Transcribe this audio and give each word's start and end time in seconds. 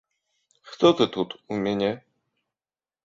Хто 0.69 0.91
ты 0.97 1.07
тут 1.17 1.35
у 1.47 1.59
мяне? 1.67 1.91